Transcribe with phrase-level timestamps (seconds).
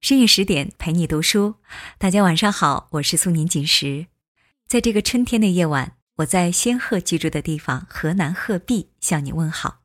[0.00, 1.56] 深夜十点陪你读书，
[1.98, 4.06] 大家晚上好，我是苏宁锦时。
[4.66, 9.82] 在这个春天的夜晚，我在仙鹤居住的地方河南鹤壁向你问好。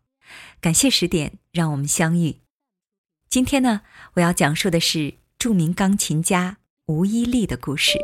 [0.62, 2.38] 感谢十点让我们相遇。
[3.28, 3.82] 今天呢，
[4.14, 8.00] 我要讲述的是著名钢琴家吴依丽的故事。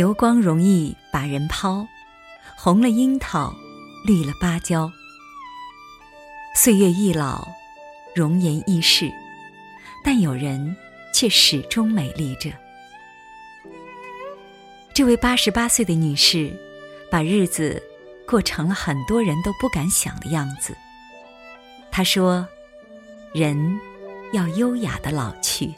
[0.00, 1.86] 流光容易把人抛，
[2.56, 3.54] 红了樱桃，
[4.06, 4.90] 绿了芭蕉。
[6.56, 7.46] 岁月易老，
[8.14, 9.12] 容颜易逝，
[10.02, 10.74] 但有人
[11.12, 12.50] 却始终美丽着。
[14.94, 16.50] 这位八十八岁的女士，
[17.10, 17.82] 把日子
[18.26, 20.74] 过成了很多人都不敢想的样子。
[21.92, 22.48] 她说
[23.34, 23.78] ：“人
[24.32, 25.74] 要优雅的老去。”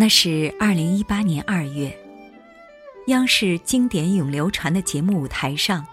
[0.00, 1.92] 那是二零一八年二月，
[3.08, 5.84] 央视经典永流传的节目舞台上，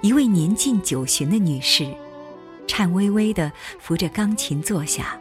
[0.00, 1.92] 一位年近九旬的女士，
[2.68, 5.20] 颤巍巍地扶着钢琴坐下。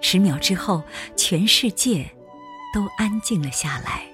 [0.00, 0.82] 十秒之后，
[1.14, 2.10] 全世界
[2.72, 4.04] 都安静了下来。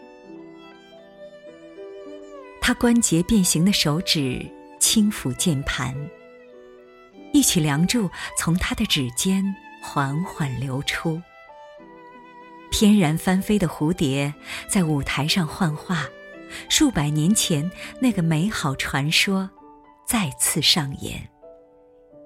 [2.61, 4.45] 她关节变形的手指
[4.81, 5.95] 轻抚键盘，
[7.33, 9.45] 一曲《梁祝》从她的指尖
[9.81, 11.23] 缓缓流出。
[12.77, 14.35] 翩然翻飞的蝴蝶
[14.67, 16.09] 在舞台上幻化，
[16.69, 19.49] 数百年前那个美好传说
[20.05, 21.29] 再次上演。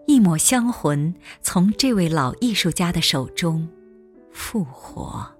[0.07, 3.69] 一抹香魂从这位老艺术家的手中
[4.33, 5.31] 复活。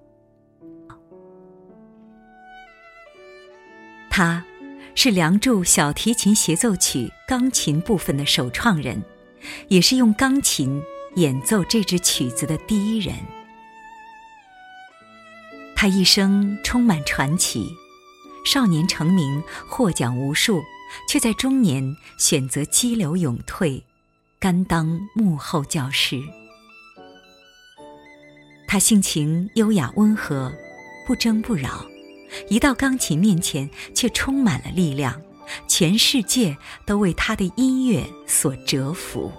[4.11, 4.45] 他，
[4.93, 9.01] 是《梁祝》小提琴协奏曲钢琴部分的首创人，
[9.69, 10.79] 也是用钢琴
[11.15, 13.15] 演奏这支曲子的第一人。
[15.81, 17.73] 他一生充满传奇，
[18.43, 20.61] 少年成名，获奖无数，
[21.07, 23.81] 却在中年选择激流勇退，
[24.41, 26.21] 甘当幕后教师。
[28.67, 30.51] 他性情优雅温和，
[31.07, 31.85] 不争不扰，
[32.49, 35.21] 一到钢琴面前却充满了力量，
[35.65, 39.31] 全世界都为他的音乐所折服。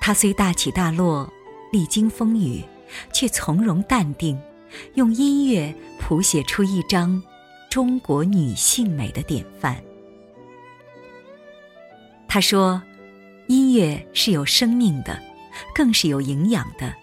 [0.00, 1.32] 他虽大起大落，
[1.70, 2.60] 历经风雨。
[3.12, 4.40] 却从容淡定，
[4.94, 7.22] 用音乐谱写出一张
[7.68, 9.82] 中国女性美的典范。
[12.28, 12.80] 他说
[13.48, 15.20] ：“音乐是有生命的，
[15.74, 16.94] 更是有营养的，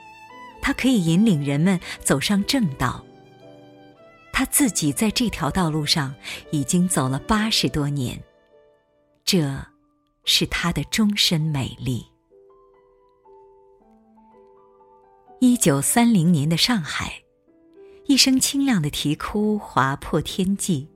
[0.61, 3.03] 它可以引领人们走上正道。”
[4.31, 6.13] 他自己在这条道路上
[6.51, 8.21] 已经走了八十多年，
[9.25, 9.65] 这
[10.25, 12.05] 是他的终身美丽。
[15.39, 17.21] 一九三零年的上海，
[18.07, 20.89] 一声清亮的啼哭划破天际。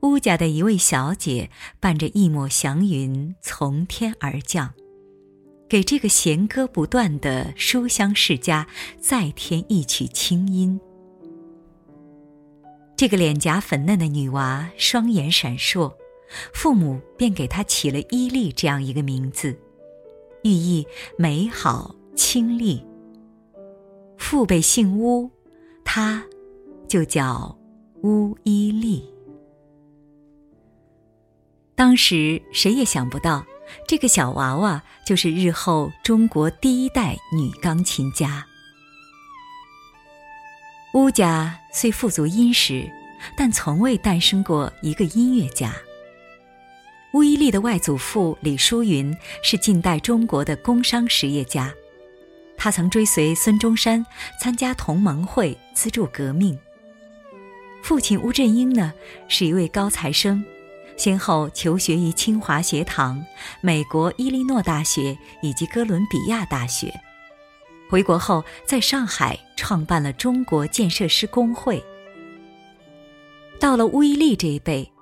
[0.00, 4.72] 乌家的一位小姐伴着一抹祥云从天而降，
[5.68, 8.66] 给这个弦歌不断的书香世家
[8.98, 10.80] 再添一曲清音。
[12.96, 15.94] 这个脸颊粉嫩的女娃双眼闪烁，
[16.54, 19.54] 父母便给她起了伊利这样一个名字，
[20.42, 20.86] 寓意
[21.18, 22.82] 美好清丽。
[24.18, 25.30] 父辈姓乌，
[25.84, 26.22] 他
[26.86, 27.56] 就叫
[28.02, 29.02] 乌伊丽。
[31.74, 33.46] 当时谁也想不到，
[33.86, 38.44] 这个小娃娃就是日后中国第一代女钢琴家。
[40.94, 42.90] 乌家虽富足殷实，
[43.36, 45.72] 但从未诞生过一个音乐家。
[47.14, 51.72] 乌伊丽的外祖父李淑云是近代中国的工商实业家。
[52.58, 54.04] 他曾追随孙中山
[54.40, 56.58] 参加同盟会，资助革命。
[57.82, 58.92] 父亲乌振英呢，
[59.28, 60.44] 是一位高材生，
[60.96, 63.24] 先后求学于清华学堂、
[63.62, 66.92] 美国伊利诺大学以及哥伦比亚大学。
[67.88, 71.82] 回国后，在上海创办了中国建设师工会。
[73.58, 74.92] 到了乌伊利这一辈，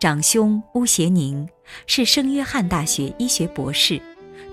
[0.00, 1.48] 长兄乌协宁
[1.86, 4.00] 是圣约翰大学医学博士，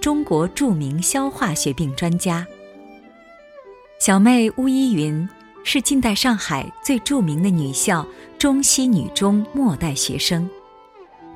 [0.03, 2.45] 中国著名消化学病专家。
[4.01, 5.29] 小妹巫依云
[5.63, 8.05] 是近代上海最著名的女校
[8.37, 10.49] 中西女中末代学生，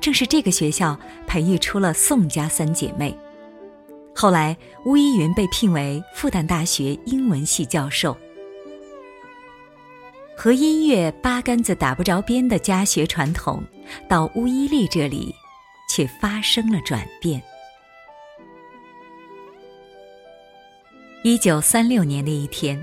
[0.02, 0.94] 正是这个学校
[1.26, 3.16] 培育出了宋家三姐妹。
[4.14, 4.54] 后来，
[4.84, 8.14] 巫依云被聘为复旦大学英文系教授。
[10.36, 13.62] 和音乐八竿子打不着边的家学传统，
[14.06, 15.34] 到巫一丽这里，
[15.88, 17.42] 却发生了转变。
[21.28, 22.82] 一九三六年的一天，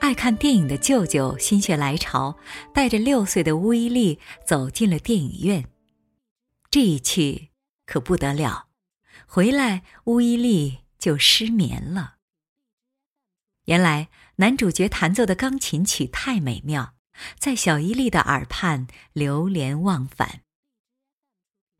[0.00, 2.36] 爱看电影的舅舅心血来潮，
[2.74, 5.70] 带着六岁的乌伊丽走进了电影院。
[6.72, 7.50] 这一去
[7.86, 8.66] 可不得了，
[9.28, 12.16] 回来乌伊丽就失眠了。
[13.66, 14.08] 原来。
[14.36, 16.94] 男主角弹奏的钢琴曲太美妙，
[17.38, 20.40] 在小伊丽的耳畔流连忘返。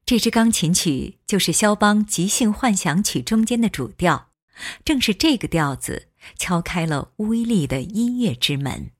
[0.06, 4.31] 这支钢琴曲就是肖邦《即兴幻想曲》中间的主调，
[4.84, 8.90] 正是这个调子敲开了威力的音乐之门。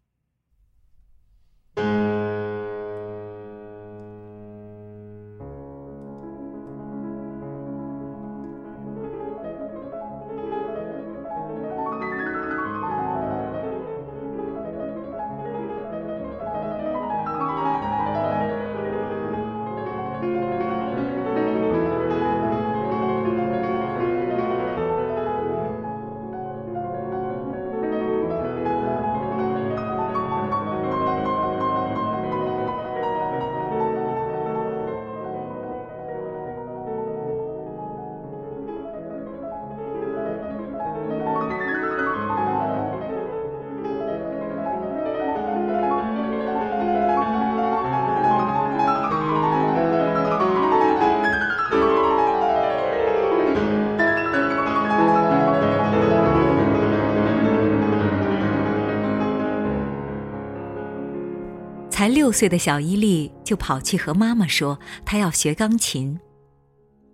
[62.03, 66.19] 才六岁的小伊利就跑去和妈妈说，她要学钢琴。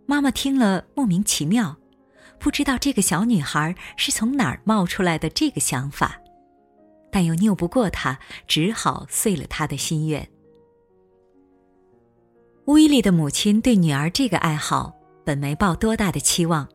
[0.06, 1.76] 妈妈听了莫名其妙，
[2.40, 6.18] 不知道这个小女孩是从哪儿冒出来的这个想法，
[7.12, 10.26] 但又拗不过她，只好遂了她的心愿。
[12.64, 16.66] 乌伊利的母亲对女儿这个爱好本没抱多大的期望，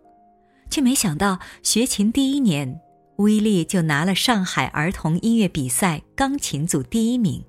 [0.69, 2.79] 却没想到学琴第一年，
[3.17, 7.43] 乌伊利就拿了上海儿童音乐比赛钢琴组第一名。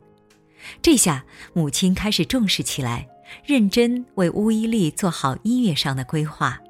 [0.83, 3.09] 这下，母亲开始重视起来，
[3.45, 6.61] 认真为乌伊利做好音乐上的规划。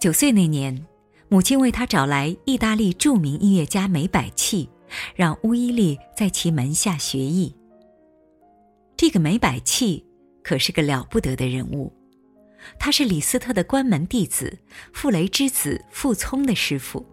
[0.00, 0.86] 九岁那年，
[1.28, 4.68] 母亲为他找来意大利著名音乐家梅百器，
[5.14, 7.54] 让乌伊利在其门下学艺。
[8.96, 10.04] 这个梅百器
[10.42, 11.92] 可是个了不得的人物，
[12.78, 14.58] 他是李斯特的关门弟子，
[14.92, 17.04] 傅雷之子傅聪的师傅。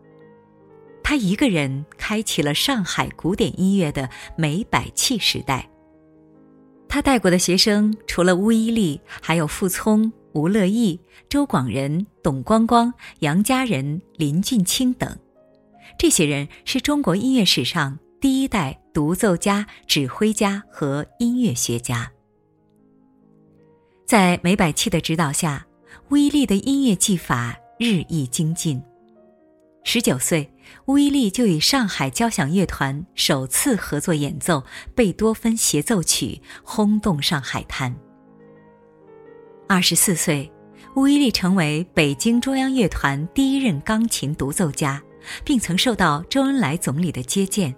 [1.08, 5.70] 他一个人开启了上海古典音乐的梅百器时代。
[6.90, 11.00] 他带过的学生除了乌伊利，还有傅聪、吴乐毅、
[11.30, 15.16] 周广仁、董光光、杨家人、林俊卿等。
[15.96, 22.12] 这些人是中国音乐史上第一代独奏家、指挥家和音乐学家。
[24.08, 25.68] 在梅百器的指导下，
[26.10, 28.82] 乌伊利的音乐技法日益精进。
[29.88, 30.52] 十九岁，
[30.88, 34.64] 乌伊利就与上海交响乐团首次合作演奏
[34.96, 37.96] 贝多芬协奏曲，轰动上海滩。
[39.70, 40.52] 二十四岁，
[40.96, 45.02] 乌伊利成为北京中央乐团第一任钢琴独奏家，
[45.46, 47.74] 并曾受到周恩来总理的接见。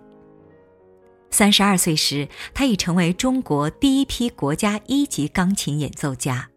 [1.29, 6.49] 三十二岁时，他已成为中国第一批国家一级钢琴演奏家。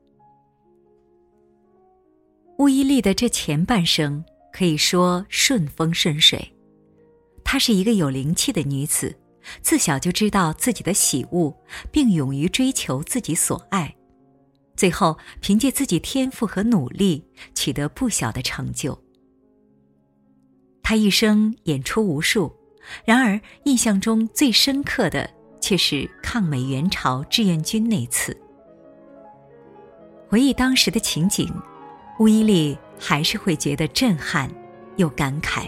[2.59, 4.25] 乌伊利的这前半生。
[4.52, 6.52] 可以说顺风顺水，
[7.45, 9.16] 她是一个有灵气的女子，
[9.62, 11.54] 自小就知道自己的喜恶，
[11.90, 13.95] 并勇于追求自己所爱，
[14.76, 18.99] 最后凭借自己天赋和努力取得不小的成就。
[20.83, 22.52] 她一生演出无数，
[23.04, 25.30] 然而印象中最深刻的
[25.61, 28.37] 却是抗美援朝志愿军那次。
[30.28, 31.49] 回忆当时的情景，
[32.19, 32.76] 乌伊利。
[33.00, 34.50] 还是会觉得震撼，
[34.97, 35.62] 又感慨。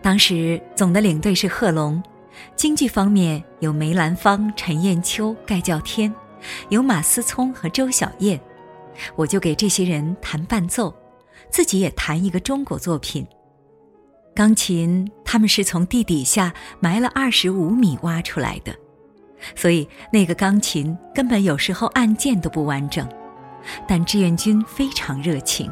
[0.00, 2.02] 当时总的领队是贺龙，
[2.56, 6.12] 京剧方面有梅兰芳、陈砚秋、盖叫天，
[6.70, 8.40] 有马思聪和周小燕，
[9.14, 10.94] 我就给这些人弹伴奏，
[11.50, 13.26] 自己也弹一个中国作品。
[14.34, 18.74] 钢琴他们是从地底下埋了二十五米挖出来的，
[19.54, 23.08] 所以那个钢琴根本有时候按键都不完整。
[23.86, 25.70] 但志愿军非常热情，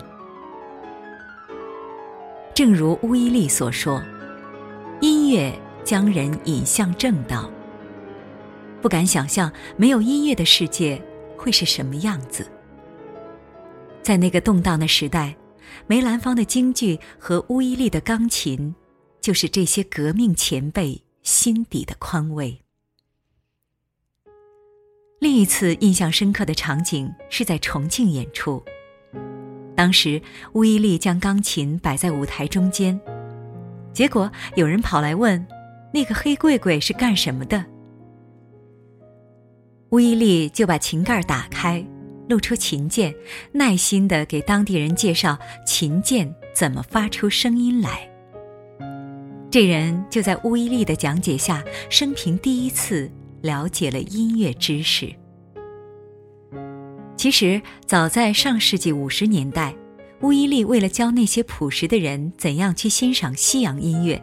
[2.54, 4.02] 正如乌伊利所说
[5.00, 5.52] ：“音乐
[5.84, 7.50] 将人引向正道。”
[8.80, 11.02] 不敢想象没有音乐的世界
[11.36, 12.46] 会是什么样子。
[14.02, 15.34] 在那个动荡的时代，
[15.86, 18.74] 梅兰芳的京剧和乌伊利的钢琴，
[19.20, 22.63] 就是这些革命前辈心底的宽慰。
[25.21, 28.62] 另一次印象深刻的场景是在重庆演出，
[29.75, 30.21] 当时
[30.52, 33.00] 乌伊利将钢琴摆在舞台中间，
[33.92, 35.47] 结果有人跑来问
[35.94, 37.64] ：“那个黑柜柜是干什么的？”
[39.90, 41.83] 乌伊利就把琴盖打开，
[42.28, 43.14] 露出琴键，
[43.52, 48.11] 耐心的给当地人介绍琴键怎么发出声音来。
[49.50, 53.11] 这人就在乌伊利的讲解下，生平第一次
[53.44, 55.14] 了解了音乐知识。
[57.14, 59.76] 其实，早在上世纪五十年代，
[60.22, 64.22] 乌伊利为了教那些朴实的人怎样去欣赏西洋音乐，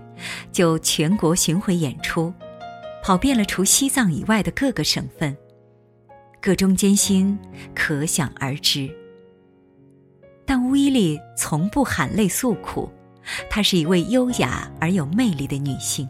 [0.52, 2.34] 就全国巡回演出，
[3.04, 5.38] 跑遍了除西藏以外的各个省份。
[6.42, 7.38] 个中艰辛，
[7.76, 8.90] 可想而知。
[10.48, 12.90] 但乌伊丽从不含泪诉苦，
[13.52, 16.10] 她是一位优雅而有魅力的女性。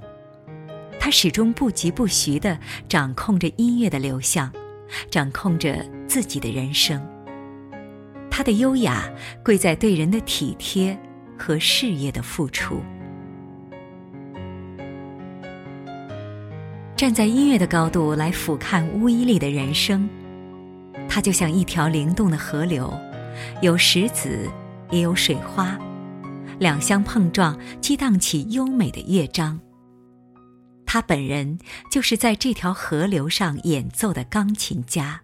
[1.04, 2.56] 他始终不疾不徐地
[2.88, 4.54] 掌控着音乐的流向，
[5.10, 7.02] 掌控着自己的人生。
[8.30, 9.10] 他的优雅
[9.44, 10.96] 贵在对人的体贴
[11.36, 12.84] 和事业的付出。
[16.96, 20.08] 站在音乐的高度来俯瞰乌伊丽的人生。
[21.10, 22.94] 它就像一条灵动的河流，
[23.60, 24.48] 有石子，
[24.92, 25.76] 也有水花，
[26.60, 29.60] 两相碰撞，激荡起优美的乐章。
[30.94, 31.58] 他本人
[31.90, 35.22] 就是在这条河流上演奏的钢琴家。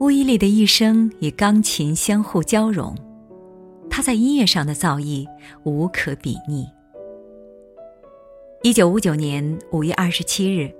[0.00, 2.96] 乌伊利的一生与钢琴相互交融，
[3.88, 5.24] 他在音乐上的造诣
[5.62, 6.66] 无可比拟。
[8.64, 10.74] 一九五九年五月二十七日，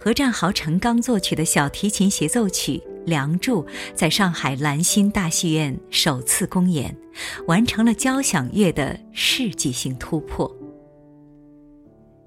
[0.00, 3.64] 何占豪、陈刚作曲的小提琴协奏曲《梁祝》
[3.94, 6.94] 在上海兰心大戏院首次公演，
[7.46, 10.50] 完成了交响乐的世纪性突破。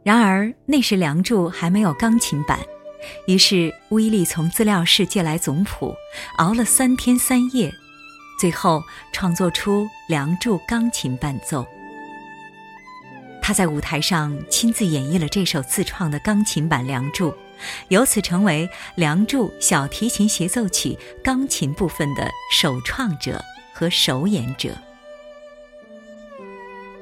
[0.03, 2.59] 然而那时《梁祝》还没有钢琴版，
[3.27, 5.93] 于是乌伊利从资料室借来总谱，
[6.37, 7.71] 熬了三天三夜，
[8.39, 8.81] 最后
[9.13, 11.65] 创作出《梁祝》钢琴伴奏。
[13.43, 17.29] 他在舞台上亲自演绎了这首自创的钢琴版《梁祝》，
[17.89, 24.69] 由此成为《梁祝》小提琴协奏曲钢琴部分的首创者和首演者。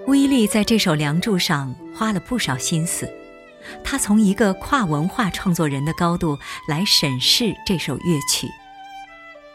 [0.08, 3.08] 乌伊利在这首《梁祝》上花了不少心思，
[3.84, 6.38] 他从一个跨文化创作人的高度
[6.68, 8.48] 来审视这首乐曲，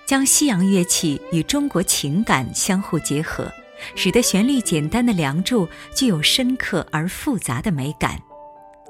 [0.07, 3.51] 将西洋乐器与中国情感相互结合。
[3.97, 8.19] 使得旋律简单的《梁祝》具有深刻而复杂的美感，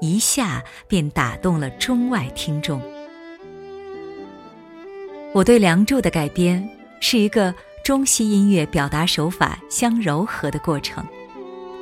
[0.01, 2.81] 一下便打动了中外听众。
[5.33, 6.67] 我对《梁祝》的改编
[7.01, 11.05] 是一个中西音乐表达手法相柔合的过程，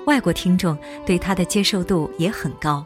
[0.05, 2.85] 外国听众对它的接受度也很高。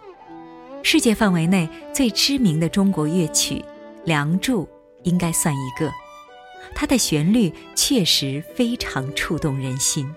[0.83, 3.55] 世界范围内最知名的中国乐曲
[4.05, 4.63] 《梁祝》
[5.03, 5.91] 应该算一个。
[6.75, 10.13] 它的旋律确实非常触动人心。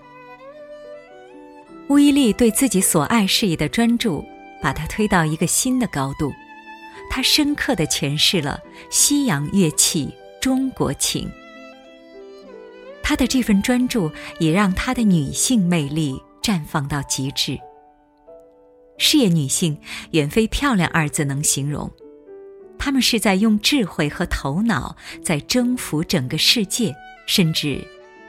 [1.88, 4.25] 乌伊利对自己所爱事业的专注，
[4.62, 6.33] 把他推到一个新的高度。
[7.09, 11.31] 他深刻地诠释了西洋乐器中国情。
[13.02, 17.59] 他的这份专注，也让他的女性魅力绽放到极致。
[18.99, 19.76] 事业女性
[20.12, 21.90] 远非漂亮二字能形容。
[22.79, 26.95] 她们是在用智慧和头脑在征服整个世界，
[27.26, 27.85] 甚至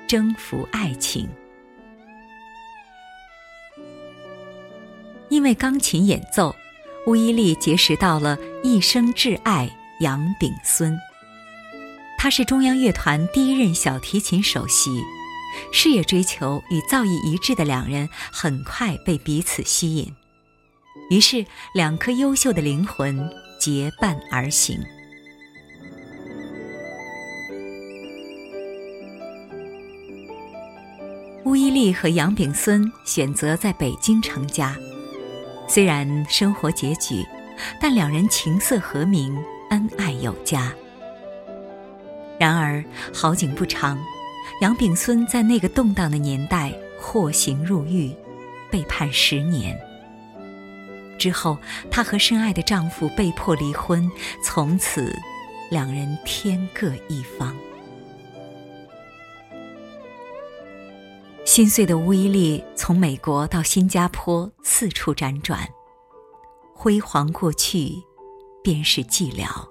[0.07, 1.29] 征服爱情。
[5.41, 6.55] 因为钢琴演奏，
[7.07, 9.67] 乌伊利结识到了一生挚爱
[9.99, 10.95] 杨炳孙。
[12.15, 15.01] 他是中央乐团第一任小提琴首席，
[15.73, 20.13] 事业追求与造诣一致的两人很快被彼此吸引，
[21.09, 21.43] 于是
[21.73, 23.27] 两颗优秀的灵魂。
[23.59, 24.79] 结伴而行。
[31.45, 34.75] 乌伊利和杨炳孙选择在北京成家，
[35.73, 37.25] 虽然生活拮据，
[37.79, 40.69] 但两人情色和鸣，恩爱有加。
[42.37, 43.97] 然而好景不长，
[44.59, 48.13] 杨炳孙在那个动荡的年代获刑入狱，
[48.69, 49.79] 被判十年。
[51.17, 51.57] 之后，
[51.89, 54.11] 她和深爱的丈夫被迫离婚，
[54.43, 55.17] 从此
[55.69, 57.55] 两人天各一方。
[61.51, 65.67] 心碎的乌伊利从美国到新加坡四处辗转，
[66.73, 68.01] 辉煌过去，
[68.63, 69.67] 便是寂寥。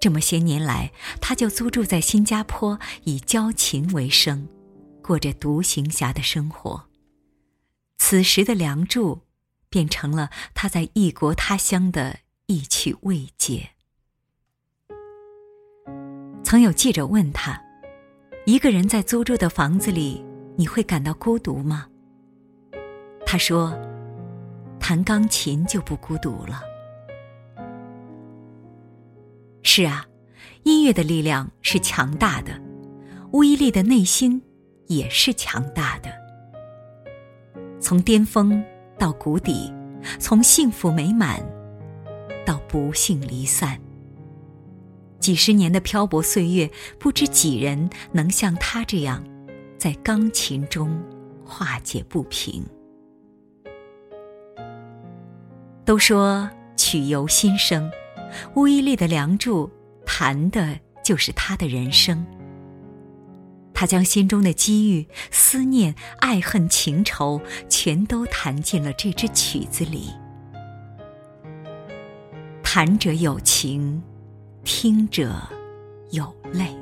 [0.00, 4.48] 这么些年来，他就租住在新加坡，以教琴为生，
[5.04, 6.88] 过着独行侠的生活。
[7.98, 9.20] 此时的梁祝，
[9.70, 13.70] 变成了他在异国他乡的一曲慰藉。
[16.42, 17.62] 曾有记者问他
[18.48, 20.24] ：“一个人在租住的房子里，
[20.56, 21.86] 你会感到孤独吗？”
[23.26, 23.78] 他说
[24.80, 26.62] ：“弹钢琴就不孤独了。”
[29.62, 30.06] 是啊，
[30.62, 32.58] 音乐的力量是强大的，
[33.32, 34.42] 乌伊利的内心
[34.86, 36.08] 也是强大的。
[37.78, 38.64] 从巅峰
[38.98, 39.70] 到谷底，
[40.18, 41.38] 从幸福美满
[42.46, 43.78] 到不幸离散，
[45.28, 49.22] 几十年的漂泊岁月，不知几人能像他这样，
[49.76, 50.98] 在钢琴中
[51.44, 52.64] 化解不平。
[55.84, 57.90] 都说曲由心生。
[58.54, 59.66] 乌伊利的《梁祝》
[60.06, 62.24] 弹的就是他的人生。
[63.74, 70.08] 他将心中的机遇、思念、爱恨情仇，全都弹进了这支曲子里。
[72.62, 74.02] 弹者有情，
[74.70, 75.34] 听者
[76.10, 76.76] 有泪。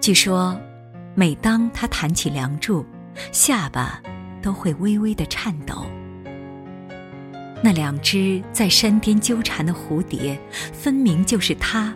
[0.00, 0.56] 据说，
[1.16, 2.82] 每当他弹起《梁祝》，
[3.32, 4.00] 下巴
[4.40, 5.84] 都会微微的颤抖。
[7.64, 10.40] 那两只在山巅纠缠的蝴蝶，
[10.72, 11.92] 分明就是他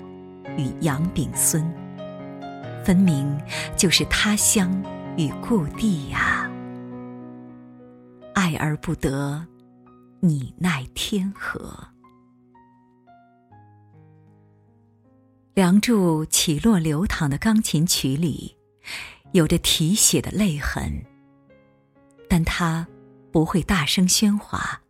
[0.58, 1.64] 与杨炳孙，
[2.84, 3.40] 分明
[3.76, 4.68] 就是他乡
[5.16, 6.50] 与故地呀！
[8.34, 9.46] 爱而不得，
[10.18, 11.60] 你奈天何？
[15.54, 18.56] 《梁祝》起落流淌的钢琴曲里，
[19.32, 21.04] 有着啼血的泪痕，
[22.26, 22.86] 但他
[23.30, 24.80] 不会大声喧哗。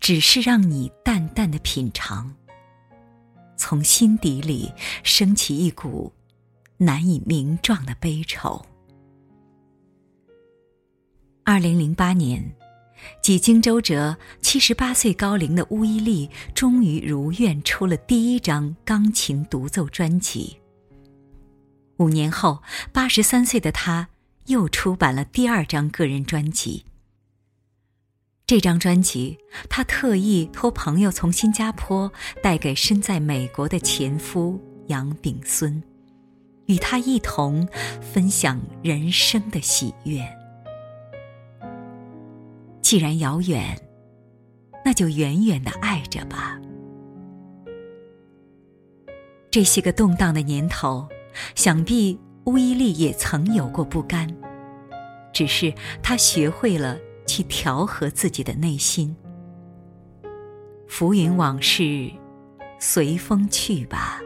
[0.00, 2.34] 只是让你淡淡的品尝，
[3.56, 4.68] 从心底里
[5.04, 6.12] 升起一股
[6.76, 8.60] 难以名状的悲愁。
[11.44, 12.44] 二零零八年，
[13.22, 20.56] 几经周折，七十八岁高龄的乌伊利终于如愿出了第一张钢琴独奏专辑。
[21.98, 24.08] 五年后，八十三岁的他
[24.46, 26.84] 又出版了第二张个人专辑。
[28.46, 32.10] 这张专辑，他特意托朋友从新加坡
[32.42, 35.80] 带给身在美国的前夫杨炳孙，
[36.66, 37.68] 与他一同
[38.00, 40.39] 分享人生的喜悦。
[42.90, 43.80] 既然遥远，
[44.84, 46.60] 那就远远的爱着吧。
[49.48, 51.08] 这些个动荡的年头，
[51.54, 54.28] 想必乌伊利也曾有过不甘，
[55.32, 55.72] 只是
[56.02, 56.98] 他学会了。
[57.28, 59.14] 去调和自己的内心，
[60.88, 62.10] 浮云往事，
[62.80, 64.20] 随风去吧。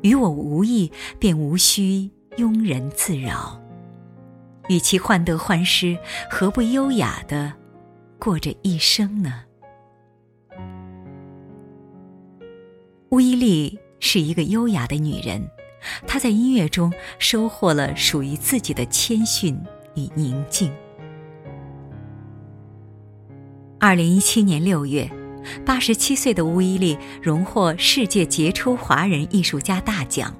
[0.00, 3.60] 与我无异，便无需庸人自扰。
[4.68, 5.98] 与其患得患失，
[6.30, 7.52] 何不优雅的
[8.18, 9.42] 过这一生呢？
[13.10, 15.46] 乌伊利是一个优雅的女人，
[16.06, 19.58] 她在音乐中收获了属于自己的谦逊
[19.94, 20.72] 与宁静。
[23.78, 25.10] 二零一七年六月，
[25.66, 30.32] 八十七岁的乌伊利荣获世界杰出华人艺术家大奖。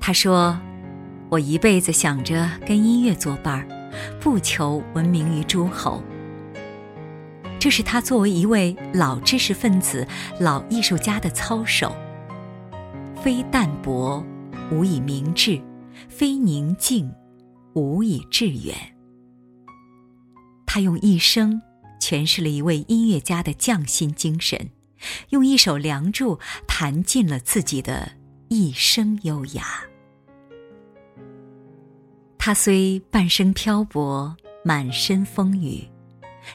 [0.00, 0.60] 他说
[1.32, 3.66] ：“我一辈子想着跟音乐作伴儿，
[4.20, 6.04] 不求闻名于诸侯。”
[7.58, 10.06] 这是他作为一位老知识分子、
[10.38, 11.96] 老艺术家的操守。
[13.22, 14.22] 非淡泊，
[14.70, 15.58] 无以明志；
[16.06, 17.10] 非宁静，
[17.72, 18.76] 无以致远。
[20.66, 21.62] 他用一生。
[21.98, 24.70] 诠释了一位音乐家的匠心精神，
[25.28, 28.14] 用一首《梁祝》弹尽了自己的
[28.48, 29.84] 一生优雅。
[32.44, 35.88] 他虽半生漂泊，满身风雨，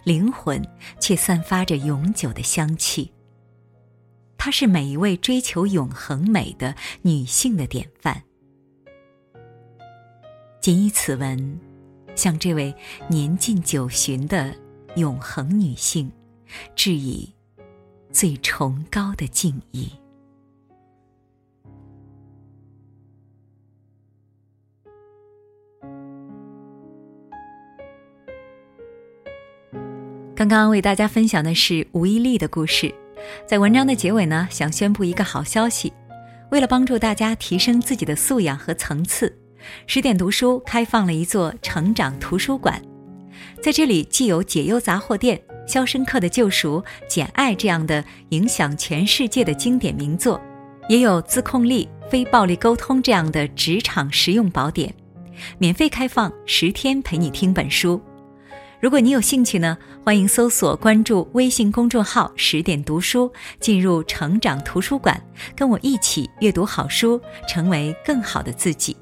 [0.04, 0.62] 灵魂
[1.00, 3.10] 却散发着永久的香气。
[4.38, 8.22] 她是每一位追求永恒美的女性的典范。
[10.60, 11.58] 仅以此文，
[12.18, 12.76] 向这位
[13.08, 14.54] 年近九旬的。
[14.98, 16.12] 永恒女性，
[16.76, 17.34] 致以
[18.12, 19.90] 最崇高的敬意。
[30.38, 32.94] 刚刚为大家分享的是吴一力的故事，
[33.48, 35.92] 在文章的结尾呢，想宣布一个好消息。
[36.52, 39.36] 为了帮助大家提升自己的素养和层次，
[39.88, 42.80] 十点读书开放了一座成长图书馆。
[43.64, 45.36] 在这里，既有解忧杂货店、
[45.68, 50.40] 《肖申克的救赎》、《简爱》这样的影响全世界的经典名作，
[50.88, 54.94] 也有自控力、非暴力沟通这样的职场实用宝典。
[55.58, 58.00] 免费开放十天，陪你听本书。
[58.80, 59.76] 如果你有兴趣呢，
[60.08, 65.22] 欢迎搜索关注微信公众号“十点读书”，进入成长图书馆，
[65.54, 68.96] 跟我一起阅读好书，成为更好的自己。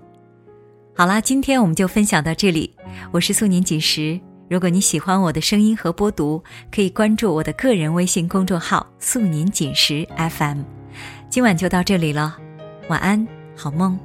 [0.95, 2.73] 好啦，今天我们就分享到这里。
[3.11, 10.61] 我是素年锦时，如果你喜欢我的声音和播读，可以关注我的个人微信公众号“素年锦时 FM”。
[11.29, 12.35] 今晚就到这里了，
[12.89, 13.95] 晚安，好梦。